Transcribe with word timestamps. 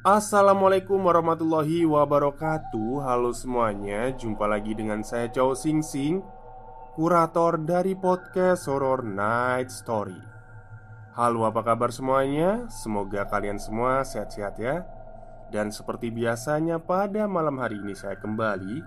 Assalamualaikum 0.00 0.96
warahmatullahi 0.96 1.84
wabarakatuh. 1.84 3.04
Halo 3.04 3.36
semuanya 3.36 4.08
Jumpa 4.16 4.48
lagi 4.48 4.72
dengan 4.72 5.04
saya 5.04 5.28
Chow 5.28 5.52
Sing 5.52 5.84
Sing 5.84 6.24
Kurator 6.96 7.60
dari 7.60 7.92
podcast 7.92 8.64
Horror 8.64 9.04
Night 9.04 9.68
Story. 9.68 10.16
Halo 11.12 11.44
apa 11.44 11.60
kabar 11.60 11.92
semuanya? 11.92 12.64
Semoga 12.72 13.28
kalian 13.28 13.60
semua 13.60 14.00
sehat-sehat 14.00 14.56
ya. 14.56 14.88
Dan 15.52 15.68
seperti 15.68 16.08
biasanya 16.08 16.80
pada 16.80 17.28
malam 17.28 17.60
hari 17.60 17.84
ini 17.84 17.92
saya 17.92 18.16
kembali 18.16 18.80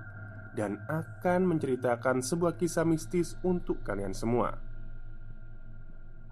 Dan 0.57 0.81
akan 0.89 1.45
menceritakan 1.45 2.25
sebuah 2.25 2.57
kisah 2.57 2.89
mistis 2.89 3.37
untuk 3.45 3.85
kalian 3.85 4.17
semua. 4.17 4.57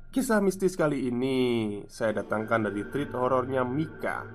Kisah 0.09 0.41
mistis 0.41 0.73
kali 0.73 1.05
ini 1.05 1.37
saya 1.85 2.17
datangkan 2.25 2.65
dari 2.65 2.81
treat 2.89 3.13
horornya 3.13 3.61
Mika 3.61 4.25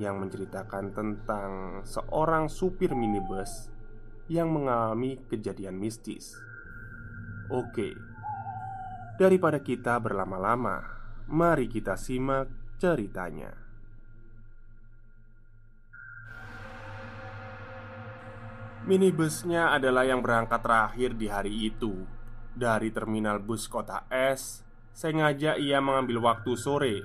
yang 0.00 0.16
menceritakan 0.16 0.96
tentang 0.96 1.84
seorang 1.84 2.48
supir 2.48 2.96
minibus 2.96 3.68
yang 4.32 4.48
mengalami 4.48 5.20
kejadian 5.28 5.76
mistis. 5.76 6.32
Oke, 7.52 7.92
daripada 9.20 9.60
kita 9.60 10.00
berlama-lama, 10.00 10.80
mari 11.28 11.68
kita 11.68 12.00
simak 12.00 12.48
ceritanya. 12.80 13.52
Minibusnya 18.88 19.76
adalah 19.76 20.08
yang 20.08 20.24
berangkat 20.24 20.64
terakhir 20.64 21.12
di 21.12 21.28
hari 21.28 21.52
itu 21.68 22.08
dari 22.56 22.88
terminal 22.88 23.36
bus 23.36 23.68
kota 23.68 24.08
S. 24.08 24.64
Sengaja 24.96 25.54
ia 25.60 25.78
mengambil 25.84 26.24
waktu 26.24 26.56
sore 26.56 27.04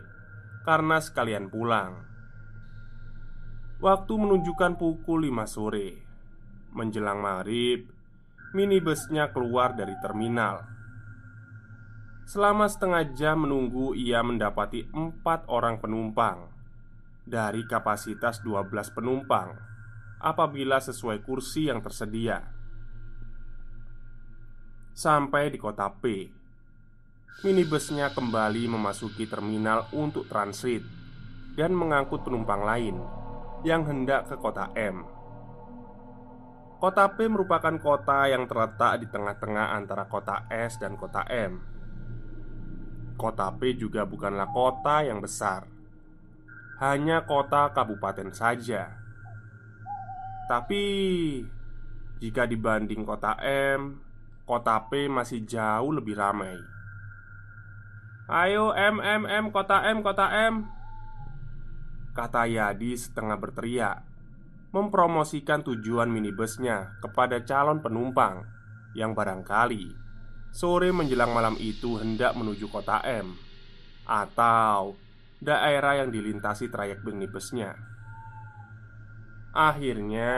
karena 0.63 1.03
sekalian 1.03 1.51
pulang. 1.51 2.14
Waktu 3.75 4.15
menunjukkan 4.15 4.79
pukul 4.79 5.27
5 5.27 5.51
sore. 5.51 5.99
Menjelang 6.71 7.19
maghrib 7.19 7.83
Minibusnya 8.55 9.35
keluar 9.35 9.75
dari 9.75 9.91
terminal. 9.99 10.63
Selama 12.23 12.71
setengah 12.71 13.03
jam 13.11 13.43
menunggu 13.43 13.91
ia 13.91 14.23
mendapati 14.23 14.87
empat 14.95 15.51
orang 15.51 15.83
penumpang 15.83 16.47
Dari 17.27 17.67
kapasitas 17.67 18.39
12 18.47 18.95
penumpang 18.95 19.59
Apabila 20.23 20.79
sesuai 20.79 21.19
kursi 21.27 21.67
yang 21.67 21.83
tersedia. 21.83 22.47
Sampai 24.95 25.51
di 25.51 25.59
kota 25.59 25.91
P 25.91 26.31
Minibusnya 27.43 28.15
kembali 28.15 28.71
memasuki 28.71 29.27
terminal 29.27 29.91
untuk 29.91 30.31
transit 30.31 30.79
Dan 31.59 31.75
mengangkut 31.75 32.23
penumpang 32.23 32.63
lain 32.63 33.24
yang 33.65 33.81
hendak 33.89 34.29
ke 34.29 34.37
kota 34.37 34.69
M. 34.77 35.01
Kota 36.77 37.09
P 37.17 37.25
merupakan 37.25 37.73
kota 37.81 38.29
yang 38.29 38.45
terletak 38.45 39.01
di 39.01 39.09
tengah-tengah 39.09 39.73
antara 39.73 40.05
kota 40.05 40.45
S 40.53 40.77
dan 40.77 40.93
kota 40.93 41.25
M. 41.25 41.57
Kota 43.17 43.49
P 43.57 43.73
juga 43.73 44.05
bukanlah 44.05 44.53
kota 44.53 45.01
yang 45.01 45.17
besar, 45.17 45.65
hanya 46.77 47.25
kota 47.25 47.73
kabupaten 47.73 48.29
saja. 48.29 49.01
Tapi 50.45 50.83
jika 52.21 52.45
dibanding 52.45 53.01
kota 53.01 53.33
M, 53.41 53.97
kota 54.45 54.77
P 54.85 55.09
masih 55.09 55.41
jauh 55.41 55.89
lebih 55.89 56.13
ramai. 56.13 56.53
Ayo 58.29 58.77
M 58.77 59.01
M 59.01 59.25
M 59.25 59.49
kota 59.49 59.89
M 59.89 60.05
kota 60.05 60.29
M 60.29 60.69
Kata 62.15 62.47
Yadi 62.47 62.95
setengah 62.95 63.35
berteriak 63.35 63.99
Mempromosikan 64.71 65.67
tujuan 65.67 66.07
minibusnya 66.07 66.95
kepada 67.03 67.43
calon 67.43 67.83
penumpang 67.83 68.47
Yang 68.95 69.11
barangkali 69.19 69.85
Sore 70.55 70.95
menjelang 70.95 71.35
malam 71.35 71.59
itu 71.59 71.99
hendak 71.99 72.31
menuju 72.39 72.71
kota 72.71 73.03
M 73.03 73.35
Atau 74.07 74.95
daerah 75.43 75.99
yang 75.99 76.15
dilintasi 76.15 76.71
trayek 76.71 77.03
minibusnya. 77.03 77.75
Akhirnya 79.51 80.31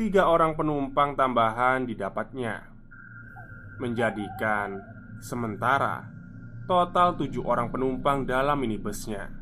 Tiga 0.00 0.32
orang 0.32 0.56
penumpang 0.56 1.12
tambahan 1.12 1.84
didapatnya 1.84 2.72
Menjadikan 3.76 4.80
Sementara 5.20 6.08
Total 6.64 7.12
tujuh 7.20 7.44
orang 7.44 7.68
penumpang 7.68 8.24
dalam 8.24 8.56
minibusnya 8.56 9.38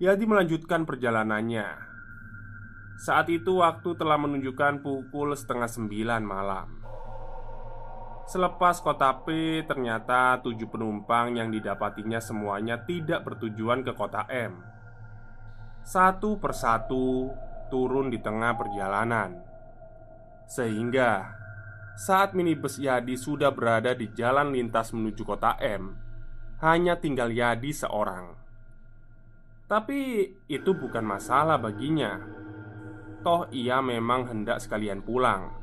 Yadi 0.00 0.24
melanjutkan 0.24 0.88
perjalanannya. 0.88 1.76
Saat 2.96 3.28
itu 3.28 3.60
waktu 3.60 3.92
telah 4.00 4.16
menunjukkan 4.16 4.80
pukul 4.80 5.36
setengah 5.36 5.68
sembilan 5.68 6.24
malam. 6.24 6.68
Selepas 8.24 8.80
kota 8.80 9.12
P 9.28 9.60
ternyata 9.68 10.40
tujuh 10.40 10.72
penumpang 10.72 11.36
yang 11.36 11.52
didapatinya 11.52 12.16
semuanya 12.16 12.80
tidak 12.80 13.28
bertujuan 13.28 13.84
ke 13.84 13.92
kota 13.92 14.24
M. 14.32 14.64
Satu 15.84 16.40
persatu 16.40 17.28
turun 17.68 18.08
di 18.08 18.24
tengah 18.24 18.56
perjalanan. 18.56 19.36
Sehingga 20.48 21.28
saat 22.00 22.32
minibus 22.32 22.80
Yadi 22.80 23.20
sudah 23.20 23.52
berada 23.52 23.92
di 23.92 24.08
jalan 24.16 24.56
lintas 24.56 24.96
menuju 24.96 25.22
kota 25.28 25.60
M 25.60 25.92
Hanya 26.64 26.96
tinggal 26.96 27.28
Yadi 27.28 27.76
seorang 27.76 28.39
tapi 29.70 30.26
itu 30.50 30.74
bukan 30.74 31.06
masalah 31.06 31.54
baginya. 31.62 32.18
Toh 33.22 33.46
ia 33.54 33.78
memang 33.78 34.26
hendak 34.26 34.58
sekalian 34.58 34.98
pulang. 34.98 35.54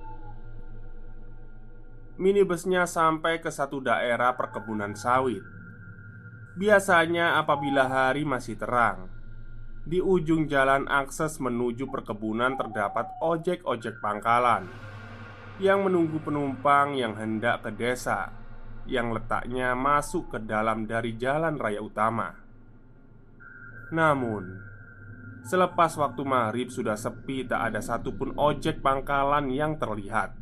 Minibusnya 2.16 2.88
sampai 2.88 3.44
ke 3.44 3.52
satu 3.52 3.84
daerah 3.84 4.32
perkebunan 4.40 4.96
sawit. 4.96 5.44
Biasanya 6.56 7.36
apabila 7.38 7.92
hari 7.92 8.24
masih 8.24 8.56
terang, 8.56 9.12
di 9.84 10.00
ujung 10.00 10.48
jalan 10.48 10.88
akses 10.88 11.38
menuju 11.44 11.92
perkebunan 11.92 12.56
terdapat 12.56 13.12
ojek-ojek 13.20 14.00
pangkalan 14.00 14.66
yang 15.60 15.84
menunggu 15.84 16.24
penumpang 16.24 16.96
yang 16.96 17.14
hendak 17.20 17.62
ke 17.62 17.76
desa 17.76 18.32
yang 18.88 19.12
letaknya 19.12 19.76
masuk 19.76 20.32
ke 20.32 20.40
dalam 20.48 20.88
dari 20.88 21.20
jalan 21.20 21.60
raya 21.60 21.84
utama. 21.84 22.47
Namun, 23.94 24.60
selepas 25.48 25.96
waktu 25.96 26.22
maghrib 26.28 26.68
sudah 26.68 27.00
sepi, 27.00 27.48
tak 27.48 27.72
ada 27.72 27.80
satupun 27.80 28.36
ojek 28.36 28.84
pangkalan 28.84 29.48
yang 29.48 29.80
terlihat. 29.80 30.36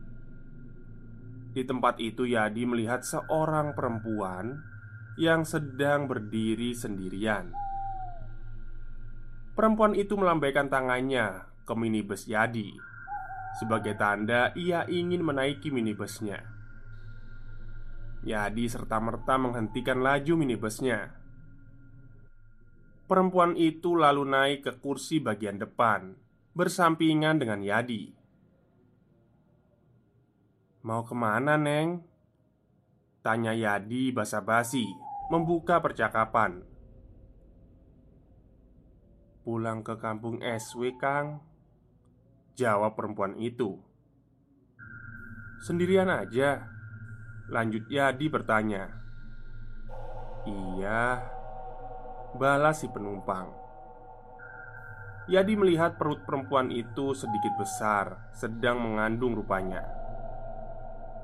Di 1.54 1.64
tempat 1.64 2.02
itu, 2.02 2.26
Yadi 2.28 2.68
melihat 2.68 3.06
seorang 3.06 3.78
perempuan 3.78 4.60
yang 5.16 5.48
sedang 5.48 6.10
berdiri 6.10 6.76
sendirian. 6.76 7.54
Perempuan 9.56 9.96
itu 9.96 10.20
melambaikan 10.20 10.68
tangannya 10.68 11.48
ke 11.64 11.74
minibus 11.80 12.28
Yadi, 12.28 12.76
sebagai 13.56 13.96
tanda 13.96 14.52
ia 14.52 14.84
ingin 14.84 15.24
menaiki 15.24 15.72
minibusnya. 15.72 16.44
Yadi 18.26 18.68
serta-merta 18.68 19.40
menghentikan 19.40 20.04
laju 20.04 20.34
minibusnya. 20.36 21.25
Perempuan 23.06 23.54
itu 23.54 23.94
lalu 23.94 24.26
naik 24.26 24.66
ke 24.66 24.72
kursi 24.82 25.22
bagian 25.22 25.62
depan, 25.62 26.18
bersampingan 26.58 27.38
dengan 27.38 27.62
Yadi. 27.62 28.10
"Mau 30.82 31.06
ke 31.06 31.14
mana, 31.14 31.54
Neng?" 31.54 32.02
tanya 33.22 33.54
Yadi 33.54 34.10
basa-basi, 34.10 34.90
membuka 35.30 35.78
percakapan. 35.86 36.66
"Pulang 39.46 39.86
ke 39.86 40.02
kampung 40.02 40.42
SW, 40.42 40.98
Kang," 40.98 41.46
jawab 42.58 42.98
perempuan 42.98 43.38
itu. 43.38 43.78
"Sendirian 45.62 46.10
aja?" 46.10 46.74
lanjut 47.54 47.86
Yadi 47.86 48.26
bertanya. 48.34 48.90
"Iya," 50.50 51.22
balas 52.36 52.84
si 52.84 52.88
penumpang. 52.92 53.48
Yadi 55.26 55.58
melihat 55.58 55.98
perut 55.98 56.22
perempuan 56.22 56.70
itu 56.70 57.18
sedikit 57.18 57.58
besar, 57.58 58.30
sedang 58.30 58.78
mengandung 58.78 59.34
rupanya. 59.34 59.82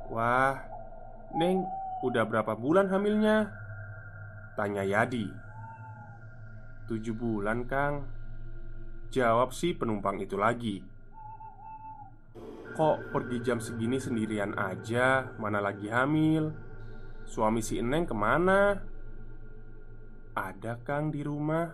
"Wah, 0.09 0.57
Neng, 1.37 1.61
udah 2.01 2.25
berapa 2.25 2.57
bulan 2.57 2.89
hamilnya?" 2.89 3.53
tanya 4.57 4.81
Yadi. 4.81 5.29
"Tujuh 6.89 7.13
bulan, 7.13 7.69
Kang," 7.69 8.09
jawab 9.13 9.53
si 9.53 9.77
penumpang 9.77 10.17
itu 10.17 10.33
lagi. 10.33 10.81
Kok 12.71 13.11
pergi 13.11 13.37
jam 13.43 13.59
segini 13.59 13.99
sendirian 13.99 14.55
aja 14.55 15.27
Mana 15.35 15.59
lagi 15.59 15.91
hamil 15.91 16.55
Suami 17.27 17.59
si 17.59 17.79
Eneng 17.79 18.07
ke 18.07 18.15
mana? 18.15 18.90
Ada 20.31 20.79
Kang 20.87 21.11
di 21.11 21.19
rumah? 21.27 21.67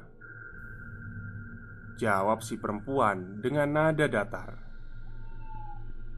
Jawab 2.01 2.41
si 2.41 2.57
perempuan 2.57 3.37
dengan 3.37 3.69
nada 3.69 4.09
datar. 4.09 4.57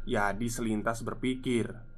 Yadi 0.08 0.48
selintas 0.48 1.04
berpikir 1.04 1.90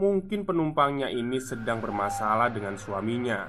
Mungkin 0.00 0.48
penumpangnya 0.48 1.12
ini 1.12 1.36
sedang 1.42 1.82
bermasalah 1.82 2.48
dengan 2.48 2.78
suaminya. 2.80 3.44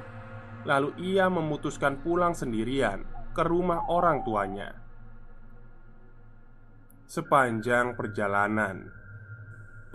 Lalu 0.67 1.15
ia 1.15 1.31
memutuskan 1.31 2.03
pulang 2.03 2.35
sendirian 2.35 3.07
ke 3.31 3.39
rumah 3.39 3.88
orang 3.88 4.19
tuanya. 4.27 4.75
Sepanjang 7.07 7.95
perjalanan, 7.95 8.91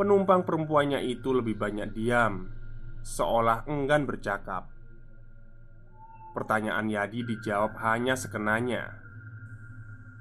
penumpang 0.01 0.49
perempuannya 0.49 1.05
itu 1.05 1.37
lebih 1.37 1.61
banyak 1.61 1.93
diam, 1.93 2.49
seolah 3.05 3.69
enggan 3.69 4.09
bercakap. 4.09 4.76
Pertanyaan 6.37 6.93
Yadi 6.93 7.25
dijawab 7.25 7.81
hanya 7.81 8.13
sekenanya. 8.13 9.01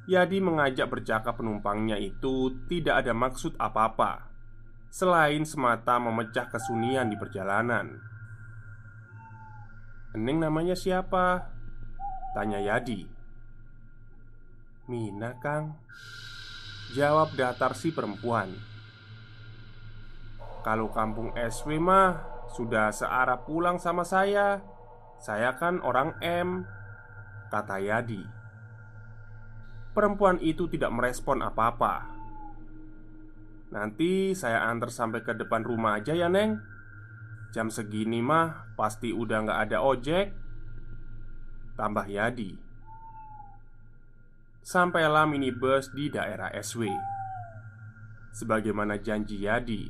Yadi 0.07 0.39
mengajak 0.39 0.87
bercakap 0.87 1.35
penumpangnya 1.35 1.99
itu 1.99 2.55
tidak 2.71 3.03
ada 3.03 3.11
maksud 3.11 3.59
apa-apa 3.59 4.31
selain 4.87 5.43
semata 5.43 5.99
memecah 5.99 6.47
kesunyian 6.47 7.11
di 7.11 7.19
perjalanan. 7.19 7.99
"Eneng 10.15 10.39
namanya 10.39 10.71
siapa?" 10.71 11.51
tanya 12.31 12.63
Yadi. 12.63 13.03
"Mina, 14.87 15.35
Kang." 15.43 15.75
Jawab 16.95 17.33
datar 17.33 17.73
si 17.73 17.89
perempuan 17.89 18.53
Kalau 20.61 20.93
kampung 20.93 21.33
SW 21.33 21.81
mah 21.81 22.21
Sudah 22.53 22.93
searah 22.93 23.41
pulang 23.41 23.81
sama 23.81 24.05
saya 24.05 24.61
Saya 25.25 25.57
kan 25.57 25.81
orang 25.81 26.13
M 26.21 26.69
Kata 27.49 27.81
Yadi. 27.81 28.21
Perempuan 29.89 30.37
itu 30.37 30.69
tidak 30.69 30.93
merespon 30.93 31.41
apa-apa. 31.41 32.13
Nanti 33.73 34.37
saya 34.37 34.69
antar 34.69 34.93
sampai 34.93 35.25
ke 35.25 35.33
depan 35.33 35.65
rumah 35.65 35.97
aja 35.97 36.13
ya 36.13 36.29
Neng. 36.29 36.61
Jam 37.49 37.73
segini 37.73 38.21
mah 38.21 38.69
pasti 38.77 39.09
udah 39.09 39.49
nggak 39.49 39.59
ada 39.65 39.81
ojek 39.81 40.29
Tambah 41.73 42.05
Yadi. 42.05 42.51
Sampailah 44.61 45.25
minibus 45.25 45.89
di 45.89 46.13
daerah 46.13 46.53
SW 46.53 46.85
Sebagaimana 48.33 48.97
janji 48.97 49.45
Yadi 49.45 49.87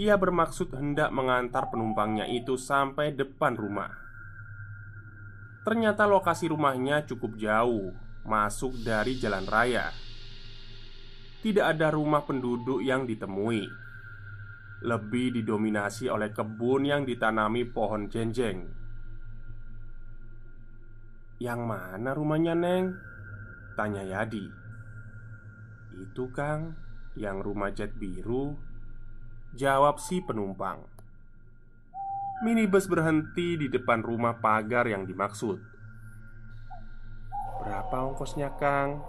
Ia 0.00 0.16
bermaksud 0.16 0.72
hendak 0.72 1.12
mengantar 1.12 1.68
penumpangnya 1.68 2.24
itu 2.24 2.56
sampai 2.56 3.12
depan 3.12 3.52
rumah 3.52 4.01
Ternyata 5.62 6.10
lokasi 6.10 6.50
rumahnya 6.50 7.06
cukup 7.06 7.38
jauh 7.38 7.94
Masuk 8.22 8.78
dari 8.86 9.18
jalan 9.18 9.46
raya. 9.50 9.90
Tidak 11.42 11.66
ada 11.66 11.90
rumah 11.90 12.22
penduduk 12.22 12.78
yang 12.78 13.02
ditemui. 13.02 13.66
Lebih 14.86 15.42
didominasi 15.42 16.06
oleh 16.06 16.30
kebun 16.30 16.86
yang 16.86 17.02
ditanami 17.02 17.66
pohon 17.66 18.06
jenjeng. 18.06 18.70
Yang 21.42 21.60
mana 21.66 22.14
rumahnya 22.14 22.54
Neng? 22.54 22.94
Tanya 23.74 24.06
Yadi. 24.06 24.46
Itu 25.98 26.30
Kang 26.30 26.78
Yang 27.18 27.36
rumah 27.44 27.70
jet 27.74 27.92
biru 27.92 28.56
Jawab 29.52 30.00
si 30.00 30.24
penumpang 30.24 30.80
Minibus 32.42 32.90
berhenti 32.90 33.54
di 33.54 33.66
depan 33.70 34.02
rumah 34.02 34.42
pagar 34.42 34.90
yang 34.90 35.06
dimaksud 35.06 35.62
Berapa 37.62 37.96
ongkosnya 38.10 38.50
Kang? 38.58 39.02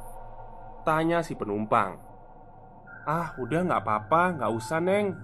Tanya 0.85 1.25
si 1.25 1.33
penumpang 1.33 1.97
Ah 3.03 3.33
udah 3.41 3.65
nggak 3.65 3.81
apa-apa 3.81 4.23
nggak 4.37 4.51
usah 4.53 4.79
Neng 4.79 5.17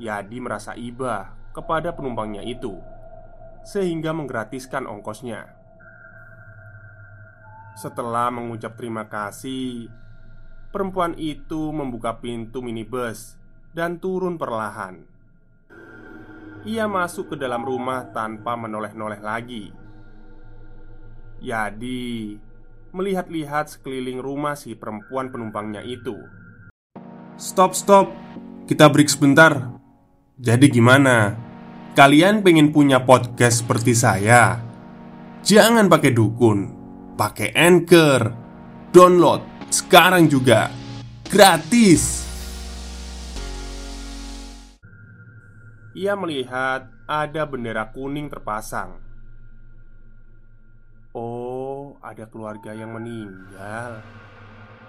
Yadi 0.00 0.40
merasa 0.40 0.72
iba 0.72 1.36
kepada 1.52 1.92
penumpangnya 1.92 2.40
itu 2.40 2.80
Sehingga 3.62 4.16
menggratiskan 4.16 4.88
ongkosnya 4.88 5.56
setelah 7.76 8.32
mengucap 8.32 8.72
terima 8.72 9.04
kasih, 9.04 9.92
perempuan 10.72 11.12
itu 11.20 11.76
membuka 11.76 12.16
pintu 12.24 12.64
minibus 12.64 13.36
dan 13.76 14.00
turun 14.00 14.40
perlahan. 14.40 15.15
Ia 16.66 16.90
masuk 16.90 17.32
ke 17.32 17.36
dalam 17.38 17.62
rumah 17.62 18.10
tanpa 18.10 18.58
menoleh-noleh 18.58 19.22
lagi. 19.22 19.70
Yadi 21.38 22.34
melihat-lihat 22.90 23.70
sekeliling 23.70 24.18
rumah 24.18 24.58
si 24.58 24.74
perempuan 24.74 25.30
penumpangnya 25.30 25.86
itu. 25.86 26.16
Stop, 27.38 27.78
stop, 27.78 28.10
kita 28.66 28.90
break 28.90 29.06
sebentar. 29.06 29.78
Jadi, 30.36 30.66
gimana? 30.68 31.38
Kalian 31.94 32.42
pengen 32.42 32.74
punya 32.74 33.04
podcast 33.04 33.64
seperti 33.64 33.94
saya? 33.96 34.58
Jangan 35.46 35.86
pakai 35.86 36.12
dukun 36.12 36.76
pakai 37.16 37.56
Anchor. 37.56 38.20
Download 38.92 39.40
sekarang 39.72 40.28
juga. 40.28 40.68
Gratis. 41.26 42.25
Ia 45.96 46.12
melihat 46.12 46.92
ada 47.08 47.48
bendera 47.48 47.88
kuning 47.88 48.28
terpasang. 48.28 49.00
Oh, 51.16 51.96
ada 52.04 52.28
keluarga 52.28 52.76
yang 52.76 52.92
meninggal. 52.92 54.04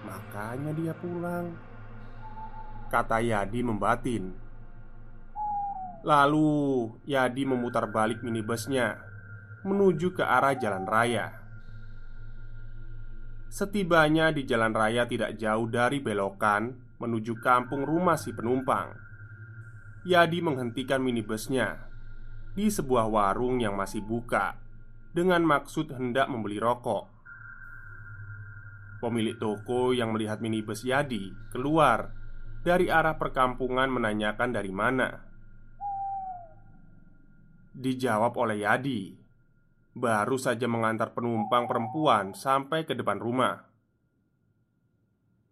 Makanya 0.04 0.76
dia 0.76 0.92
pulang. 0.92 1.56
Kata 2.92 3.24
Yadi 3.24 3.64
membatin. 3.64 4.36
Lalu 6.04 6.92
Yadi 7.08 7.44
memutar 7.48 7.88
balik 7.88 8.20
minibusnya 8.20 9.00
menuju 9.64 10.12
ke 10.12 10.28
arah 10.28 10.60
jalan 10.60 10.84
raya. 10.84 11.32
Setibanya 13.48 14.36
di 14.36 14.44
jalan 14.44 14.76
raya 14.76 15.08
tidak 15.08 15.40
jauh 15.40 15.72
dari 15.72 16.04
belokan 16.04 17.00
menuju 17.00 17.40
kampung 17.40 17.88
rumah 17.88 18.20
si 18.20 18.36
penumpang 18.36 19.07
Yadi 20.08 20.40
menghentikan 20.40 21.04
minibusnya 21.04 21.92
di 22.56 22.72
sebuah 22.72 23.12
warung 23.12 23.60
yang 23.60 23.76
masih 23.76 24.00
buka 24.00 24.56
dengan 25.12 25.44
maksud 25.44 25.92
hendak 25.92 26.32
membeli 26.32 26.64
rokok. 26.64 27.12
Pemilik 29.04 29.36
toko 29.36 29.92
yang 29.92 30.16
melihat 30.16 30.40
minibus 30.40 30.88
Yadi 30.88 31.52
keluar 31.52 32.16
dari 32.64 32.88
arah 32.88 33.20
perkampungan 33.20 33.92
menanyakan 33.92 34.50
dari 34.56 34.72
mana. 34.72 35.28
Dijawab 37.76 38.32
oleh 38.40 38.64
Yadi 38.64 39.12
baru 39.92 40.40
saja 40.40 40.72
mengantar 40.72 41.12
penumpang 41.12 41.68
perempuan 41.68 42.32
sampai 42.32 42.88
ke 42.88 42.96
depan 42.96 43.20
rumah. 43.20 43.68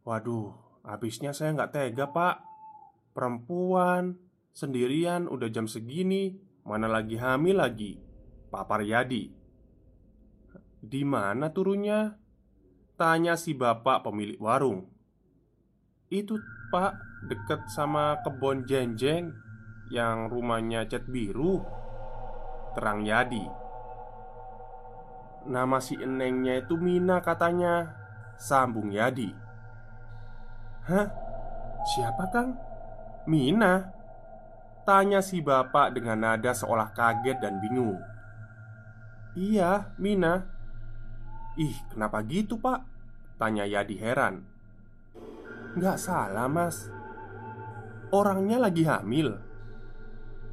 Waduh, 0.08 0.66
Habisnya 0.86 1.34
saya 1.34 1.50
nggak 1.58 1.74
tega 1.74 2.06
pak 2.14 2.46
Perempuan 3.18 4.25
Sendirian 4.56 5.28
udah 5.28 5.52
jam 5.52 5.68
segini 5.68 6.32
Mana 6.64 6.88
lagi 6.88 7.20
hamil 7.20 7.60
lagi 7.60 8.00
Papar 8.48 8.88
Yadi 8.88 9.28
Di 10.80 11.04
mana 11.04 11.52
turunnya? 11.52 12.16
Tanya 12.96 13.36
si 13.36 13.52
bapak 13.52 14.08
pemilik 14.08 14.40
warung 14.40 14.88
Itu 16.08 16.40
pak 16.72 16.96
Deket 17.28 17.68
sama 17.68 18.24
kebon 18.24 18.64
jenjeng 18.64 19.36
Yang 19.92 20.18
rumahnya 20.32 20.88
cat 20.88 21.04
biru 21.04 21.60
Terang 22.80 23.04
Yadi 23.04 23.44
Nama 25.52 25.78
si 25.84 26.00
enengnya 26.00 26.64
itu 26.64 26.80
Mina 26.80 27.20
katanya 27.20 27.92
Sambung 28.40 28.88
Yadi 28.88 29.36
Hah? 30.88 31.12
Siapa 31.92 32.24
Kang? 32.32 32.56
Mina? 33.28 34.05
Tanya 34.86 35.20
si 35.26 35.42
bapak 35.42 35.98
dengan 35.98 36.22
nada 36.22 36.54
seolah 36.54 36.94
kaget 36.94 37.42
dan 37.42 37.58
bingung 37.58 37.98
Iya, 39.34 39.92
Mina 39.98 40.46
Ih, 41.58 41.76
kenapa 41.90 42.22
gitu 42.24 42.62
pak? 42.62 42.86
Tanya 43.42 43.66
Yadi 43.66 43.98
heran 43.98 44.46
Nggak 45.76 45.98
salah 45.98 46.46
mas 46.46 46.88
Orangnya 48.14 48.62
lagi 48.62 48.86
hamil 48.86 49.42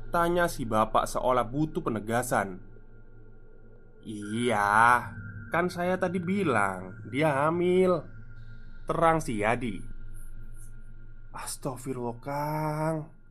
Tanya 0.09 0.49
si 0.49 0.65
bapak 0.65 1.05
seolah 1.05 1.45
butuh 1.45 1.85
penegasan 1.85 2.73
Iya, 4.03 5.15
kan 5.55 5.71
saya 5.71 5.95
tadi 5.95 6.19
bilang 6.19 7.07
dia 7.07 7.47
hamil. 7.47 8.03
Terang 8.83 9.23
si 9.23 9.47
Yadi. 9.47 9.79
Astagfirullah, 11.31 12.19
Kang. 12.19 13.22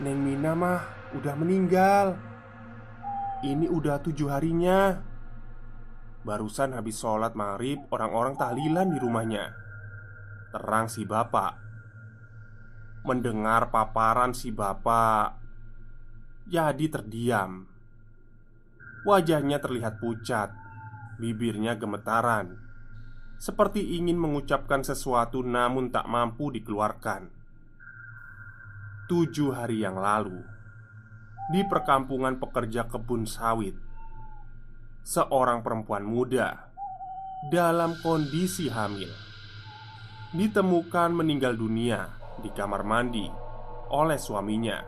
Neng 0.00 0.18
Mina 0.24 0.56
mah 0.56 0.80
udah 1.12 1.34
meninggal. 1.36 2.16
Ini 3.44 3.68
udah 3.68 4.00
tujuh 4.00 4.32
harinya. 4.32 4.96
Barusan 6.24 6.72
habis 6.72 7.00
sholat 7.00 7.36
maghrib, 7.36 7.84
orang-orang 7.92 8.36
tahlilan 8.36 8.88
di 8.92 8.98
rumahnya. 9.00 9.52
Terang 10.52 10.88
si 10.88 11.04
bapak. 11.04 11.56
Mendengar 13.04 13.72
paparan 13.72 14.36
si 14.36 14.52
bapak, 14.52 15.40
Yadi 16.52 16.86
terdiam 16.92 17.64
Wajahnya 19.00 19.56
terlihat 19.64 19.96
pucat, 19.96 20.52
bibirnya 21.16 21.72
gemetaran, 21.72 22.60
seperti 23.40 23.96
ingin 23.96 24.20
mengucapkan 24.20 24.84
sesuatu 24.84 25.40
namun 25.40 25.88
tak 25.88 26.04
mampu 26.04 26.52
dikeluarkan. 26.52 27.39
Tujuh 29.10 29.50
hari 29.50 29.82
yang 29.82 29.98
lalu, 29.98 30.38
di 31.50 31.66
perkampungan 31.66 32.38
pekerja 32.38 32.86
kebun 32.86 33.26
sawit, 33.26 33.74
seorang 35.02 35.66
perempuan 35.66 36.06
muda 36.06 36.70
dalam 37.50 37.98
kondisi 38.06 38.70
hamil 38.70 39.10
ditemukan 40.30 41.10
meninggal 41.10 41.58
dunia 41.58 42.06
di 42.38 42.54
kamar 42.54 42.86
mandi 42.86 43.26
oleh 43.90 44.14
suaminya. 44.14 44.78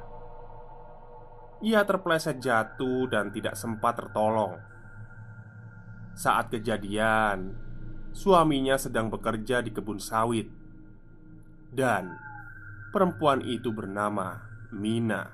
Ia 1.66 1.82
terpleset 1.82 2.38
jatuh 2.38 3.10
dan 3.10 3.34
tidak 3.34 3.58
sempat 3.58 3.98
tertolong. 3.98 4.54
Saat 6.14 6.54
kejadian, 6.54 7.58
suaminya 8.14 8.78
sedang 8.78 9.10
bekerja 9.10 9.58
di 9.66 9.74
kebun 9.74 9.98
sawit, 9.98 10.46
dan 11.74 12.30
perempuan 12.92 13.40
itu 13.40 13.72
bernama 13.72 14.36
Mina. 14.76 15.24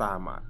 Tamat. 0.00 0.44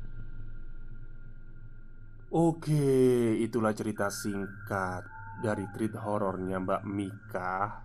Oke, 2.31 3.35
itulah 3.43 3.75
cerita 3.75 4.07
singkat 4.07 5.03
dari 5.43 5.67
treat 5.75 5.95
horornya 5.99 6.63
Mbak 6.63 6.83
Mika 6.87 7.83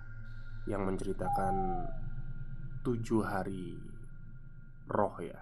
yang 0.70 0.86
menceritakan 0.86 1.86
tujuh 2.86 3.22
hari 3.26 3.78
roh 4.90 5.18
ya. 5.22 5.42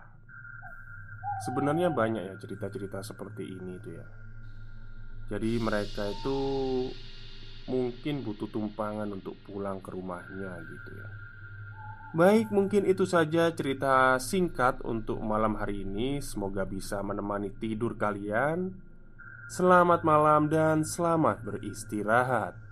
Sebenarnya 1.40 1.92
banyak 1.92 2.24
ya 2.28 2.36
cerita-cerita 2.36 3.00
seperti 3.00 3.48
ini 3.48 3.80
tuh 3.80 3.96
ya 3.96 4.04
Jadi 5.32 5.56
mereka 5.64 6.04
itu 6.12 6.40
mungkin 7.72 8.28
butuh 8.28 8.52
tumpangan 8.52 9.08
untuk 9.08 9.40
pulang 9.48 9.80
ke 9.80 9.88
rumahnya 9.88 10.52
gitu 10.68 10.92
ya 11.00 11.29
Baik, 12.10 12.50
mungkin 12.50 12.90
itu 12.90 13.06
saja 13.06 13.54
cerita 13.54 14.18
singkat 14.18 14.82
untuk 14.82 15.22
malam 15.22 15.54
hari 15.54 15.86
ini. 15.86 16.18
Semoga 16.26 16.66
bisa 16.66 17.06
menemani 17.06 17.54
tidur 17.54 17.94
kalian. 17.94 18.74
Selamat 19.46 20.02
malam 20.02 20.50
dan 20.50 20.82
selamat 20.82 21.46
beristirahat. 21.46 22.69